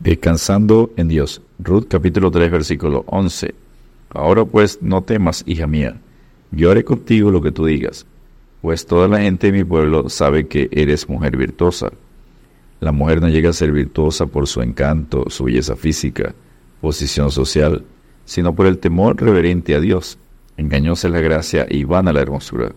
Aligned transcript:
Descansando 0.00 0.92
en 0.96 1.08
Dios. 1.08 1.42
Ruth 1.58 1.84
capítulo 1.86 2.30
3 2.30 2.50
versículo 2.50 3.04
11. 3.06 3.54
Ahora 4.08 4.46
pues 4.46 4.78
no 4.80 5.02
temas, 5.02 5.44
hija 5.46 5.66
mía, 5.66 6.00
yo 6.50 6.70
haré 6.70 6.84
contigo 6.84 7.30
lo 7.30 7.42
que 7.42 7.52
tú 7.52 7.66
digas, 7.66 8.06
pues 8.62 8.86
toda 8.86 9.08
la 9.08 9.20
gente 9.20 9.48
de 9.48 9.58
mi 9.58 9.62
pueblo 9.62 10.08
sabe 10.08 10.48
que 10.48 10.70
eres 10.72 11.06
mujer 11.06 11.36
virtuosa. 11.36 11.92
La 12.80 12.92
mujer 12.92 13.20
no 13.20 13.28
llega 13.28 13.50
a 13.50 13.52
ser 13.52 13.72
virtuosa 13.72 14.24
por 14.24 14.46
su 14.46 14.62
encanto, 14.62 15.28
su 15.28 15.44
belleza 15.44 15.76
física, 15.76 16.34
posición 16.80 17.30
social, 17.30 17.84
sino 18.24 18.54
por 18.54 18.64
el 18.64 18.78
temor 18.78 19.20
reverente 19.20 19.74
a 19.74 19.80
Dios. 19.80 20.16
Engañosa 20.56 21.08
es 21.08 21.12
la 21.12 21.20
gracia 21.20 21.66
y 21.68 21.84
vana 21.84 22.14
la 22.14 22.22
hermosura. 22.22 22.72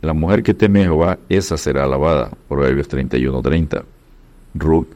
La 0.00 0.12
mujer 0.12 0.44
que 0.44 0.54
teme 0.54 0.82
a 0.82 0.84
Jehová, 0.84 1.18
esa 1.28 1.56
será 1.56 1.82
alabada. 1.82 2.30
Proverbios 2.48 2.88
31:30. 2.88 3.97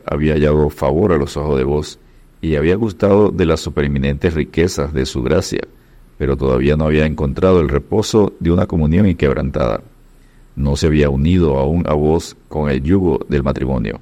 Había 0.06 0.34
hallado 0.34 0.70
favor 0.70 1.12
a 1.12 1.16
los 1.16 1.36
ojos 1.36 1.58
de 1.58 1.64
vos 1.64 1.98
y 2.40 2.56
había 2.56 2.76
gustado 2.76 3.30
de 3.30 3.46
las 3.46 3.60
supereminentes 3.60 4.34
riquezas 4.34 4.92
de 4.92 5.06
su 5.06 5.22
gracia, 5.22 5.60
pero 6.18 6.36
todavía 6.36 6.76
no 6.76 6.86
había 6.86 7.06
encontrado 7.06 7.60
el 7.60 7.68
reposo 7.68 8.32
de 8.40 8.50
una 8.50 8.66
comunión 8.66 9.06
inquebrantada. 9.08 9.82
No 10.56 10.76
se 10.76 10.88
había 10.88 11.08
unido 11.08 11.58
aún 11.58 11.84
a 11.86 11.94
vos 11.94 12.36
con 12.48 12.68
el 12.68 12.82
yugo 12.82 13.20
del 13.28 13.42
matrimonio. 13.42 14.00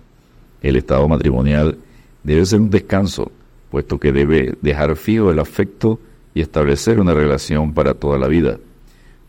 El 0.62 0.76
estado 0.76 1.06
matrimonial 1.06 1.78
debe 2.24 2.44
ser 2.46 2.60
un 2.60 2.70
descanso, 2.70 3.30
puesto 3.70 4.00
que 4.00 4.12
debe 4.12 4.54
dejar 4.62 4.96
fijo 4.96 5.30
el 5.30 5.38
afecto 5.38 6.00
y 6.34 6.40
establecer 6.40 6.98
una 7.00 7.14
relación 7.14 7.72
para 7.74 7.94
toda 7.94 8.18
la 8.18 8.28
vida. 8.28 8.58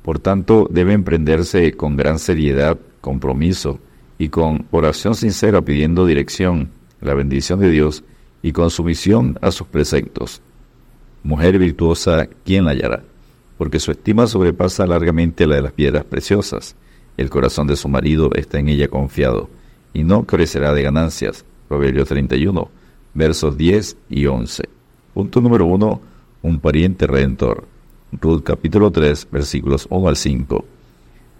Por 0.01 0.19
tanto, 0.19 0.67
debe 0.71 0.93
emprenderse 0.93 1.73
con 1.73 1.95
gran 1.95 2.17
seriedad, 2.17 2.77
compromiso, 3.01 3.79
y 4.21 4.29
con 4.29 4.67
oración 4.69 5.15
sincera 5.15 5.63
pidiendo 5.63 6.05
dirección, 6.05 6.69
la 7.01 7.15
bendición 7.15 7.59
de 7.59 7.71
Dios 7.71 8.03
y 8.43 8.51
con 8.51 8.69
sumisión 8.69 9.39
a 9.41 9.49
sus 9.49 9.65
preceptos. 9.65 10.43
Mujer 11.23 11.57
virtuosa, 11.57 12.29
¿quién 12.45 12.65
la 12.65 12.71
hallará? 12.71 13.01
Porque 13.57 13.79
su 13.79 13.89
estima 13.89 14.27
sobrepasa 14.27 14.85
largamente 14.85 15.47
la 15.47 15.55
de 15.55 15.63
las 15.63 15.71
piedras 15.71 16.03
preciosas. 16.03 16.75
El 17.17 17.31
corazón 17.31 17.65
de 17.65 17.75
su 17.75 17.89
marido 17.89 18.29
está 18.35 18.59
en 18.59 18.69
ella 18.69 18.89
confiado, 18.89 19.49
y 19.91 20.03
no 20.03 20.23
crecerá 20.27 20.71
de 20.71 20.83
ganancias. 20.83 21.43
Proverbios 21.67 22.07
31, 22.07 22.69
versos 23.15 23.57
10 23.57 23.97
y 24.07 24.27
11. 24.27 24.69
Punto 25.15 25.41
número 25.41 25.65
1. 25.65 26.01
Un 26.43 26.59
pariente 26.59 27.07
redentor. 27.07 27.65
Ruth 28.11 28.43
capítulo 28.43 28.91
3, 28.91 29.29
versículos 29.31 29.87
1 29.89 30.07
al 30.07 30.15
5. 30.15 30.65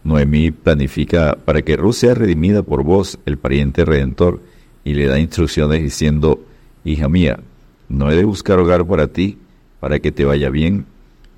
Noemí 0.04 0.52
planifica 0.52 1.38
para 1.46 1.62
que 1.62 1.78
Ruth 1.78 1.94
sea 1.94 2.14
redimida 2.14 2.64
por 2.64 2.84
vos, 2.84 3.20
el 3.26 3.38
pariente 3.38 3.86
redentor, 3.86 4.40
y 4.84 4.94
le 4.94 5.06
da 5.06 5.20
instrucciones 5.20 5.84
diciendo, 5.84 6.42
Hija 6.84 7.08
mía, 7.08 7.40
no 7.88 8.10
he 8.10 8.16
de 8.16 8.24
buscar 8.24 8.60
hogar 8.60 8.86
para 8.86 9.08
ti, 9.08 9.38
para 9.80 10.00
que 10.00 10.12
te 10.12 10.26
vaya 10.26 10.50
bien. 10.50 10.86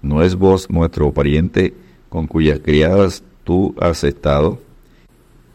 ¿No 0.02 0.22
es 0.22 0.36
vos 0.36 0.70
nuestro 0.70 1.12
pariente 1.12 1.74
con 2.10 2.28
cuyas 2.28 2.60
criadas 2.60 3.24
tú 3.44 3.76
has 3.80 4.04
estado? 4.04 4.60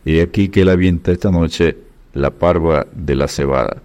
He 0.05 0.23
aquí 0.23 0.49
que 0.49 0.63
él 0.63 0.69
avienta 0.69 1.13
esta 1.13 1.31
noche 1.31 1.77
la 2.15 2.31
parva 2.31 2.87
de 2.95 3.15
la 3.15 3.29
cebada. 3.29 3.83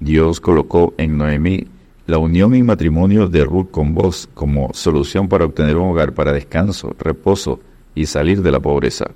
Dios 0.00 0.40
colocó 0.40 0.94
en 0.98 1.16
Noemí 1.16 1.66
la 2.06 2.18
unión 2.18 2.54
y 2.54 2.62
matrimonio 2.62 3.28
de 3.28 3.44
Ruth 3.44 3.70
con 3.70 3.94
vos 3.94 4.28
como 4.34 4.72
solución 4.72 5.28
para 5.28 5.44
obtener 5.44 5.76
un 5.76 5.90
hogar 5.90 6.12
para 6.12 6.32
descanso, 6.32 6.94
reposo, 6.98 7.60
y 7.94 8.06
salir 8.06 8.42
de 8.42 8.50
la 8.50 8.60
pobreza. 8.60 9.06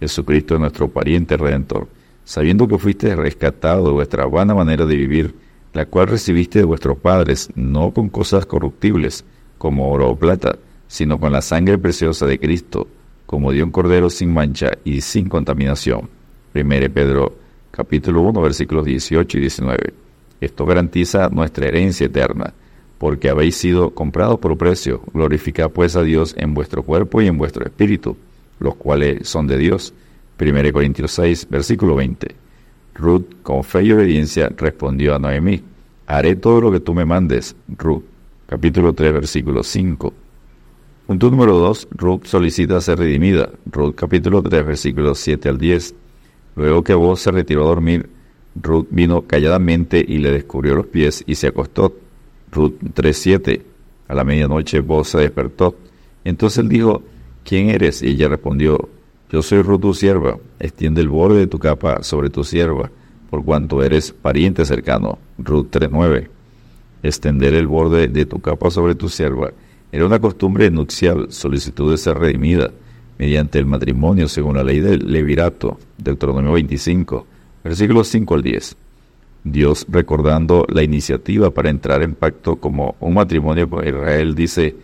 Jesucristo 0.00 0.54
es 0.54 0.60
nuestro 0.60 0.88
pariente 0.88 1.36
redentor, 1.36 1.88
sabiendo 2.24 2.68
que 2.68 2.78
fuiste 2.78 3.14
rescatado 3.16 3.86
de 3.86 3.92
vuestra 3.92 4.26
vana 4.26 4.54
manera 4.54 4.86
de 4.86 4.96
vivir, 4.96 5.34
la 5.72 5.86
cual 5.86 6.08
recibiste 6.08 6.58
de 6.60 6.64
vuestros 6.64 6.98
padres, 6.98 7.50
no 7.54 7.92
con 7.92 8.08
cosas 8.08 8.46
corruptibles, 8.46 9.24
como 9.58 9.90
oro 9.90 10.10
o 10.10 10.16
plata, 10.16 10.56
sino 10.86 11.18
con 11.18 11.32
la 11.32 11.42
sangre 11.42 11.78
preciosa 11.78 12.26
de 12.26 12.38
Cristo, 12.38 12.88
como 13.26 13.52
de 13.52 13.62
un 13.62 13.70
cordero 13.70 14.08
sin 14.08 14.32
mancha 14.32 14.70
y 14.84 15.00
sin 15.00 15.28
contaminación. 15.28 16.08
1 16.54 16.64
Pedro 16.92 17.36
capítulo 17.70 18.22
1 18.22 18.40
versículos 18.40 18.84
18 18.86 19.38
y 19.38 19.40
19. 19.42 19.94
Esto 20.40 20.64
garantiza 20.64 21.28
nuestra 21.28 21.66
herencia 21.66 22.06
eterna 22.06 22.54
porque 22.98 23.30
habéis 23.30 23.56
sido 23.56 23.90
comprados 23.90 24.38
por 24.38 24.56
precio. 24.58 25.02
Glorificad 25.14 25.70
pues 25.70 25.96
a 25.96 26.02
Dios 26.02 26.34
en 26.36 26.54
vuestro 26.54 26.82
cuerpo 26.82 27.22
y 27.22 27.26
en 27.26 27.38
vuestro 27.38 27.64
espíritu, 27.64 28.16
los 28.58 28.74
cuales 28.74 29.28
son 29.28 29.46
de 29.46 29.56
Dios. 29.56 29.94
1 30.40 30.72
Corintios 30.72 31.12
6, 31.12 31.48
versículo 31.50 31.94
20. 31.96 32.34
Ruth, 32.94 33.26
con 33.42 33.62
fe 33.62 33.84
y 33.84 33.92
obediencia, 33.92 34.50
respondió 34.56 35.14
a 35.14 35.18
Noemí, 35.18 35.62
haré 36.06 36.36
todo 36.36 36.60
lo 36.60 36.72
que 36.72 36.80
tú 36.80 36.94
me 36.94 37.04
mandes, 37.04 37.54
Ruth. 37.68 38.02
Capítulo 38.46 38.92
3, 38.92 39.12
versículo 39.12 39.62
5. 39.62 40.12
Punto 41.06 41.30
número 41.30 41.58
2. 41.58 41.88
Ruth 41.92 42.24
solicita 42.24 42.80
ser 42.80 42.98
redimida. 42.98 43.50
Ruth 43.70 43.94
capítulo 43.94 44.42
3, 44.42 44.66
versículos 44.66 45.18
7 45.18 45.48
al 45.48 45.58
10. 45.58 45.94
Luego 46.56 46.82
que 46.82 46.94
vos 46.94 47.20
se 47.20 47.30
retiró 47.30 47.62
a 47.64 47.68
dormir, 47.68 48.08
Ruth 48.60 48.88
vino 48.90 49.22
calladamente 49.22 50.04
y 50.06 50.18
le 50.18 50.32
descubrió 50.32 50.74
los 50.74 50.86
pies 50.86 51.22
y 51.26 51.36
se 51.36 51.46
acostó 51.46 51.94
Ruth 52.52 52.74
3.7. 52.94 53.62
A 54.08 54.14
la 54.14 54.24
medianoche 54.24 54.80
vos 54.80 55.12
despertó. 55.12 55.76
Entonces 56.24 56.58
él 56.58 56.68
dijo, 56.68 57.02
¿quién 57.44 57.70
eres? 57.70 58.02
Y 58.02 58.08
ella 58.08 58.28
respondió, 58.28 58.88
yo 59.30 59.42
soy 59.42 59.62
Ruth 59.62 59.80
tu 59.80 59.94
sierva, 59.94 60.38
extiende 60.58 61.00
el 61.02 61.08
borde 61.08 61.40
de 61.40 61.46
tu 61.46 61.58
capa 61.58 62.02
sobre 62.02 62.30
tu 62.30 62.44
sierva, 62.44 62.90
por 63.30 63.44
cuanto 63.44 63.82
eres 63.82 64.12
pariente 64.12 64.64
cercano. 64.64 65.18
Ruth 65.38 65.68
3.9. 65.70 66.28
Extender 67.02 67.54
el 67.54 67.66
borde 67.66 68.08
de 68.08 68.26
tu 68.26 68.40
capa 68.40 68.70
sobre 68.70 68.94
tu 68.94 69.08
sierva 69.08 69.52
era 69.90 70.04
una 70.04 70.18
costumbre 70.18 70.70
nupcial, 70.70 71.30
solicitud 71.30 71.90
de 71.90 71.96
ser 71.96 72.18
redimida 72.18 72.70
mediante 73.18 73.58
el 73.58 73.66
matrimonio 73.66 74.28
según 74.28 74.56
la 74.56 74.64
ley 74.64 74.80
del 74.80 75.10
levirato, 75.10 75.78
Deuteronomio 75.96 76.52
25, 76.52 77.26
versículos 77.64 78.08
5 78.08 78.34
al 78.34 78.42
10. 78.42 78.76
Dios 79.44 79.86
recordando 79.88 80.66
la 80.68 80.82
iniciativa 80.82 81.50
para 81.50 81.70
entrar 81.70 82.02
en 82.02 82.14
pacto 82.14 82.56
como 82.56 82.96
un 83.00 83.14
matrimonio 83.14 83.68
con 83.68 83.86
Israel, 83.86 84.34
dice, 84.34 84.76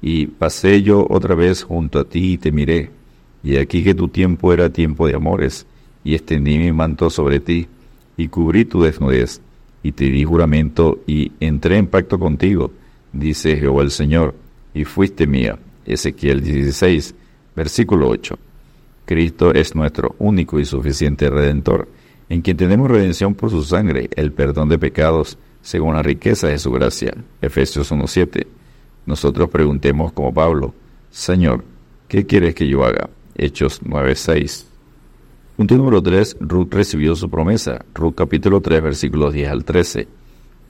y 0.00 0.26
pasé 0.26 0.82
yo 0.82 1.06
otra 1.08 1.34
vez 1.34 1.62
junto 1.62 1.98
a 1.98 2.04
ti 2.04 2.34
y 2.34 2.38
te 2.38 2.52
miré, 2.52 2.90
y 3.42 3.56
aquí 3.56 3.82
que 3.82 3.94
tu 3.94 4.08
tiempo 4.08 4.52
era 4.52 4.70
tiempo 4.70 5.06
de 5.06 5.14
amores, 5.14 5.66
y 6.04 6.14
extendí 6.14 6.58
mi 6.58 6.72
manto 6.72 7.10
sobre 7.10 7.40
ti, 7.40 7.66
y 8.16 8.28
cubrí 8.28 8.64
tu 8.64 8.82
desnudez, 8.82 9.40
y 9.82 9.92
te 9.92 10.04
di 10.04 10.24
juramento, 10.24 11.00
y 11.06 11.32
entré 11.40 11.78
en 11.78 11.86
pacto 11.86 12.18
contigo, 12.18 12.72
dice 13.12 13.56
Jehová 13.56 13.82
el 13.82 13.90
Señor, 13.90 14.34
y 14.74 14.84
fuiste 14.84 15.26
mía. 15.26 15.58
Ezequiel 15.84 16.42
16, 16.42 17.14
versículo 17.56 18.08
8. 18.08 18.38
Cristo 19.04 19.52
es 19.52 19.74
nuestro 19.74 20.14
único 20.18 20.60
y 20.60 20.64
suficiente 20.64 21.28
Redentor, 21.28 21.88
en 22.28 22.42
quien 22.42 22.56
tenemos 22.56 22.90
redención 22.90 23.34
por 23.34 23.50
su 23.50 23.62
sangre, 23.62 24.08
el 24.16 24.32
perdón 24.32 24.68
de 24.68 24.78
pecados, 24.78 25.38
según 25.60 25.94
la 25.94 26.02
riqueza 26.02 26.48
de 26.48 26.58
su 26.58 26.70
gracia. 26.72 27.14
Efesios 27.40 27.92
1.7. 27.92 28.46
Nosotros 29.06 29.48
preguntemos 29.50 30.12
como 30.12 30.32
Pablo, 30.32 30.74
Señor, 31.10 31.64
¿qué 32.08 32.26
quieres 32.26 32.54
que 32.54 32.68
yo 32.68 32.84
haga? 32.84 33.10
Hechos 33.34 33.82
9.6. 33.82 34.66
Punto 35.56 35.76
número 35.76 36.02
3. 36.02 36.38
Ruth 36.40 36.72
recibió 36.72 37.14
su 37.14 37.28
promesa. 37.28 37.84
Ruth 37.94 38.14
capítulo 38.14 38.60
3 38.60 38.82
versículos 38.82 39.32
10 39.34 39.50
al 39.50 39.64
13. 39.64 40.08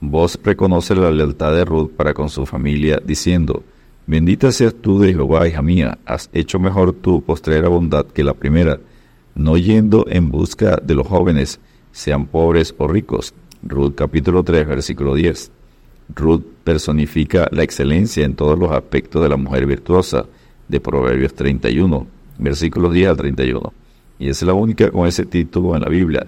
Vos 0.01 0.37
reconoce 0.43 0.95
la 0.95 1.11
lealtad 1.11 1.53
de 1.53 1.63
Ruth 1.63 1.91
para 1.95 2.13
con 2.13 2.29
su 2.29 2.45
familia, 2.45 3.01
diciendo, 3.03 3.63
Bendita 4.05 4.51
seas 4.51 4.75
tú 4.75 4.99
de 4.99 5.13
Jehová, 5.13 5.47
hija 5.47 5.61
mía, 5.61 5.97
has 6.05 6.29
hecho 6.33 6.59
mejor 6.59 6.91
tu 6.91 7.21
postrera 7.21 7.69
bondad 7.69 8.05
que 8.07 8.25
la 8.25 8.33
primera 8.33 8.77
no 9.35 9.57
yendo 9.57 10.05
en 10.09 10.29
busca 10.29 10.77
de 10.77 10.95
los 10.95 11.07
jóvenes, 11.07 11.59
sean 11.91 12.27
pobres 12.27 12.75
o 12.77 12.87
ricos. 12.87 13.33
Ruth 13.63 13.95
capítulo 13.95 14.43
3, 14.43 14.67
versículo 14.67 15.15
10. 15.15 15.51
Ruth 16.15 16.43
personifica 16.63 17.47
la 17.51 17.63
excelencia 17.63 18.25
en 18.25 18.35
todos 18.35 18.57
los 18.59 18.71
aspectos 18.71 19.21
de 19.21 19.29
la 19.29 19.37
mujer 19.37 19.65
virtuosa 19.65 20.25
de 20.67 20.79
Proverbios 20.79 21.33
31, 21.33 22.07
versículos 22.37 22.93
10 22.93 23.09
al 23.09 23.17
31. 23.17 23.73
Y 24.19 24.29
es 24.29 24.41
la 24.43 24.53
única 24.53 24.91
con 24.91 25.07
ese 25.07 25.25
título 25.25 25.75
en 25.75 25.81
la 25.81 25.89
Biblia, 25.89 26.27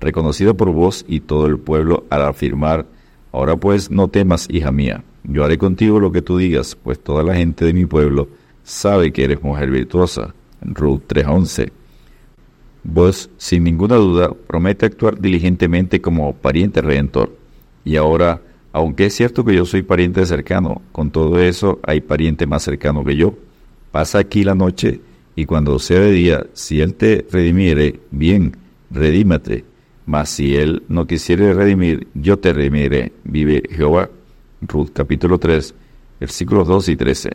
reconocida 0.00 0.54
por 0.54 0.70
vos 0.70 1.04
y 1.08 1.20
todo 1.20 1.46
el 1.46 1.58
pueblo 1.58 2.04
al 2.10 2.22
afirmar, 2.22 2.86
ahora 3.32 3.56
pues 3.56 3.90
no 3.90 4.08
temas, 4.08 4.46
hija 4.50 4.70
mía, 4.70 5.02
yo 5.24 5.44
haré 5.44 5.58
contigo 5.58 6.00
lo 6.00 6.12
que 6.12 6.22
tú 6.22 6.36
digas, 6.36 6.76
pues 6.76 6.98
toda 6.98 7.22
la 7.22 7.34
gente 7.34 7.64
de 7.64 7.72
mi 7.72 7.86
pueblo 7.86 8.28
sabe 8.62 9.12
que 9.12 9.24
eres 9.24 9.42
mujer 9.42 9.70
virtuosa. 9.70 10.34
Ruth 10.60 11.02
3.11 11.08 11.83
Vos, 12.84 13.30
sin 13.38 13.64
ninguna 13.64 13.96
duda, 13.96 14.30
promete 14.46 14.84
actuar 14.84 15.18
diligentemente 15.18 16.02
como 16.02 16.34
pariente 16.34 16.82
redentor. 16.82 17.34
Y 17.82 17.96
ahora, 17.96 18.42
aunque 18.72 19.06
es 19.06 19.14
cierto 19.14 19.42
que 19.42 19.54
yo 19.54 19.64
soy 19.64 19.82
pariente 19.82 20.24
cercano, 20.26 20.82
con 20.92 21.10
todo 21.10 21.40
eso 21.40 21.80
hay 21.82 22.02
pariente 22.02 22.46
más 22.46 22.62
cercano 22.62 23.02
que 23.02 23.16
yo. 23.16 23.34
Pasa 23.90 24.18
aquí 24.18 24.44
la 24.44 24.54
noche 24.54 25.00
y 25.34 25.46
cuando 25.46 25.78
sea 25.78 26.00
de 26.00 26.12
día, 26.12 26.46
si 26.52 26.82
él 26.82 26.94
te 26.94 27.26
redimiere, 27.30 28.00
bien, 28.10 28.56
redímate. 28.90 29.64
Mas 30.04 30.28
si 30.28 30.54
él 30.54 30.82
no 30.88 31.06
quisiere 31.06 31.54
redimir, 31.54 32.08
yo 32.12 32.38
te 32.38 32.52
redimiré, 32.52 33.12
vive 33.24 33.62
Jehová. 33.70 34.10
Ruth 34.60 34.90
capítulo 34.92 35.38
3, 35.38 35.74
versículos 36.20 36.68
2 36.68 36.88
y 36.90 36.96
13. 36.96 37.30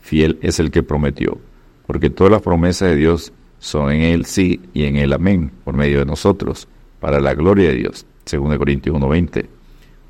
Fiel 0.00 0.38
es 0.42 0.58
el 0.58 0.72
que 0.72 0.82
prometió, 0.82 1.38
porque 1.86 2.10
todas 2.10 2.32
las 2.32 2.42
promesas 2.42 2.90
de 2.90 2.96
Dios 2.96 3.32
son 3.60 3.92
en 3.92 4.00
él 4.00 4.24
sí 4.24 4.60
y 4.74 4.84
en 4.84 4.96
él 4.96 5.12
amén, 5.12 5.52
por 5.64 5.76
medio 5.76 6.00
de 6.00 6.06
nosotros, 6.06 6.66
para 6.98 7.20
la 7.20 7.34
gloria 7.34 7.68
de 7.68 7.76
Dios. 7.76 8.06
2 8.28 8.58
Corintios 8.58 8.96
1:20. 8.96 9.46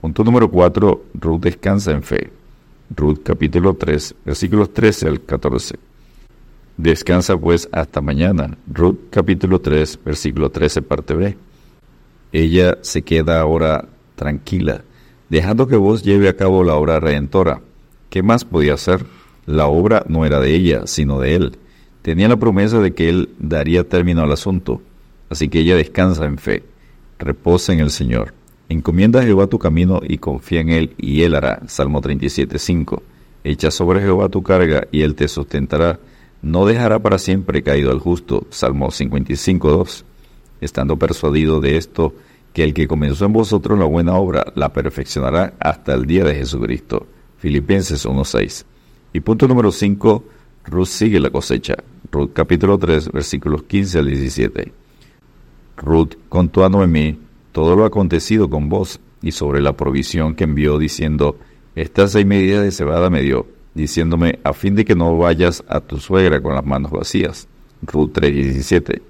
Punto 0.01 0.25
número 0.25 0.51
4. 0.51 1.03
Ruth 1.15 1.41
descansa 1.41 1.91
en 1.91 2.03
fe. 2.03 2.31
Ruth 2.97 3.21
capítulo 3.23 3.75
3, 3.75 4.15
versículos 4.25 4.73
13 4.73 5.09
al 5.09 5.21
14. 5.21 5.77
Descansa 6.77 7.37
pues 7.37 7.69
hasta 7.73 8.01
mañana. 8.01 8.57
Ruth 8.73 9.11
capítulo 9.11 9.61
3, 9.61 9.99
versículo 10.05 10.51
13, 10.51 10.83
parte 10.83 11.15
B. 11.15 11.37
Ella 12.33 12.79
se 12.81 13.03
queda 13.03 13.41
ahora 13.41 13.89
tranquila, 14.15 14.83
dejando 15.29 15.67
que 15.67 15.77
vos 15.77 16.03
lleve 16.03 16.29
a 16.29 16.37
cabo 16.37 16.65
la 16.65 16.77
obra 16.77 17.01
redentora. 17.01 17.61
¿Qué 18.09 18.23
más 18.23 18.45
podía 18.45 18.75
hacer? 18.75 19.05
La 19.47 19.67
obra 19.67 20.05
no 20.09 20.25
era 20.25 20.41
de 20.41 20.55
ella, 20.55 20.87
sino 20.87 21.21
de 21.21 21.35
él. 21.35 21.59
Tenía 22.03 22.29
la 22.29 22.37
promesa 22.37 22.81
de 22.81 22.93
que 22.93 23.09
él 23.09 23.31
daría 23.39 23.89
término 23.89 24.23
al 24.23 24.33
asunto, 24.33 24.81
así 25.29 25.49
que 25.49 25.61
ella 25.61 25.77
descansa 25.77 26.25
en 26.25 26.39
fe, 26.39 26.63
reposa 27.19 27.73
en 27.73 27.81
el 27.81 27.91
Señor. 27.91 28.35
Encomienda 28.69 29.21
a 29.21 29.25
Jehová 29.25 29.49
tu 29.49 29.59
camino 29.59 30.01
y 30.03 30.19
confía 30.19 30.61
en 30.61 30.71
él, 30.71 30.95
y 30.97 31.23
él 31.23 31.35
hará. 31.35 31.61
Salmo 31.67 32.01
37, 32.01 32.59
5. 32.59 33.03
Echa 33.45 33.71
sobre 33.71 34.01
Jehová 34.01 34.29
tu 34.29 34.43
carga, 34.43 34.87
y 34.93 35.03
él 35.03 35.15
te 35.15 35.29
sustentará. 35.29 35.99
No 36.43 36.65
dejará 36.67 37.01
para 37.01 37.19
siempre 37.19 37.63
caído 37.63 37.91
al 37.91 37.99
justo. 37.99 38.47
Salmo 38.51 38.91
55, 38.91 39.71
2 39.71 40.05
estando 40.61 40.99
persuadido 40.99 41.61
de 41.61 41.77
esto, 41.77 42.15
que 42.53 42.65
el 42.65 42.75
que 42.75 42.89
comenzó 42.89 43.27
en 43.27 43.33
vosotros 43.33 43.79
la 43.79 43.85
buena 43.85 44.15
obra 44.17 44.45
la 44.55 44.73
perfeccionará 44.73 45.55
hasta 45.59 45.95
el 45.95 46.07
día 46.07 46.25
de 46.25 46.35
Jesucristo. 46.35 47.07
Filipenses 47.39 48.07
1.6. 48.07 48.65
Y 49.13 49.21
punto 49.21 49.49
número 49.49 49.73
5, 49.73 50.25
Ruth 50.67 50.87
sigue 50.87 51.21
la 51.21 51.31
cosecha. 51.31 51.77
Ruth 52.13 52.33
capítulo 52.33 52.77
3, 52.77 53.13
versículos 53.13 53.63
15 53.63 53.99
al 54.01 54.07
17. 54.07 54.73
Ruth 55.77 56.15
contó 56.29 56.65
a 56.65 56.69
Noemí 56.69 57.19
todo 57.53 57.77
lo 57.77 57.85
acontecido 57.85 58.51
con 58.51 58.69
vos 58.69 59.01
y 59.23 59.31
sobre 59.31 59.61
la 59.61 59.77
provisión 59.77 60.35
que 60.35 60.45
envió 60.45 60.79
diciendo, 60.79 61.39
estas 61.77 62.13
seis 62.13 62.27
medidas 62.27 62.65
de 62.65 62.73
cebada 62.73 63.11
me 63.11 63.23
dio, 63.23 63.47
diciéndome, 63.75 64.41
a 64.43 64.53
fin 64.53 64.75
de 64.75 64.85
que 64.85 64.97
no 64.97 65.17
vayas 65.17 65.63
a 65.69 65.81
tu 65.81 65.99
suegra 65.99 66.43
con 66.43 66.55
las 66.55 66.65
manos 66.65 66.91
vacías. 66.91 67.47
Ruth 67.83 68.11
3.17. 68.15 69.01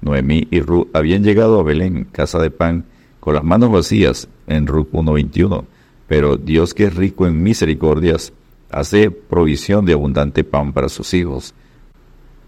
Noemí 0.00 0.48
y 0.50 0.60
Ruth 0.60 0.88
habían 0.94 1.22
llegado 1.22 1.60
a 1.60 1.62
Belén, 1.62 2.08
casa 2.10 2.38
de 2.38 2.50
pan, 2.50 2.86
con 3.20 3.34
las 3.34 3.44
manos 3.44 3.70
vacías, 3.70 4.28
en 4.46 4.66
Ruth 4.66 4.88
1.21. 4.92 5.64
Pero 6.08 6.38
Dios 6.38 6.72
que 6.72 6.84
es 6.84 6.94
rico 6.94 7.26
en 7.26 7.42
misericordias, 7.42 8.32
hace 8.70 9.10
provisión 9.10 9.84
de 9.84 9.92
abundante 9.92 10.42
pan 10.42 10.72
para 10.72 10.88
sus 10.88 11.12
hijos. 11.12 11.54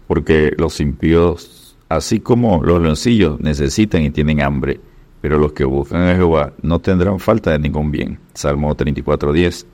Porque 0.07 0.53
los 0.57 0.79
impíos, 0.79 1.77
así 1.89 2.19
como 2.19 2.63
los 2.63 2.81
leoncillos, 2.81 3.39
necesitan 3.39 4.03
y 4.03 4.09
tienen 4.09 4.41
hambre, 4.41 4.79
pero 5.21 5.39
los 5.39 5.53
que 5.53 5.63
buscan 5.63 6.01
a 6.03 6.15
Jehová 6.15 6.53
no 6.61 6.79
tendrán 6.79 7.19
falta 7.19 7.51
de 7.51 7.59
ningún 7.59 7.91
bien. 7.91 8.19
Salmo 8.33 8.75
34.10. 8.75 9.65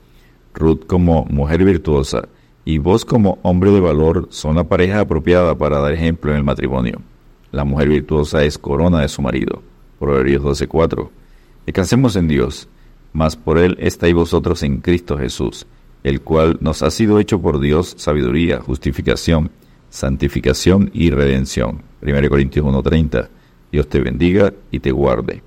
Ruth 0.54 0.86
como 0.86 1.24
mujer 1.26 1.64
virtuosa 1.64 2.28
y 2.64 2.78
vos 2.78 3.04
como 3.04 3.38
hombre 3.42 3.70
de 3.70 3.80
valor 3.80 4.28
son 4.30 4.56
la 4.56 4.64
pareja 4.64 5.00
apropiada 5.00 5.56
para 5.56 5.80
dar 5.80 5.92
ejemplo 5.92 6.30
en 6.30 6.38
el 6.38 6.44
matrimonio. 6.44 7.00
La 7.52 7.64
mujer 7.64 7.88
virtuosa 7.88 8.44
es 8.44 8.58
corona 8.58 9.00
de 9.00 9.08
su 9.08 9.22
marido. 9.22 9.62
Proverbios 9.98 10.42
12:4. 10.42 11.10
Descansemos 11.66 12.16
en 12.16 12.28
Dios, 12.28 12.68
mas 13.12 13.36
por 13.36 13.58
Él 13.58 13.76
estáis 13.80 14.14
vosotros 14.14 14.62
en 14.62 14.80
Cristo 14.80 15.18
Jesús, 15.18 15.66
el 16.04 16.20
cual 16.20 16.58
nos 16.60 16.82
ha 16.82 16.90
sido 16.90 17.18
hecho 17.18 17.40
por 17.40 17.60
Dios 17.60 17.94
sabiduría, 17.98 18.60
justificación, 18.60 19.50
santificación 19.90 20.90
y 20.94 21.10
redención. 21.10 21.82
1 22.00 22.28
Corintios 22.28 22.64
1:30. 22.64 23.28
Dios 23.70 23.88
te 23.88 24.00
bendiga 24.00 24.52
y 24.70 24.80
te 24.80 24.90
guarde. 24.90 25.42